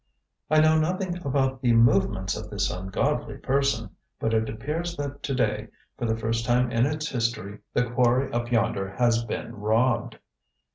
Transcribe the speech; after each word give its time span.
"I 0.49 0.59
know 0.61 0.79
nothing 0.79 1.15
about 1.23 1.61
the 1.61 1.73
movements 1.73 2.35
of 2.35 2.49
this 2.49 2.71
ungodly 2.71 3.37
person, 3.37 3.91
but 4.19 4.33
it 4.33 4.49
appears 4.49 4.97
that 4.97 5.21
to 5.21 5.35
day, 5.35 5.67
for 5.95 6.07
the 6.07 6.17
first 6.17 6.43
time 6.43 6.71
in 6.71 6.87
its 6.87 7.07
history, 7.09 7.59
the 7.75 7.87
quarry 7.91 8.33
up 8.33 8.51
yonder 8.51 8.89
has 8.97 9.23
been 9.23 9.55
robbed. 9.55 10.17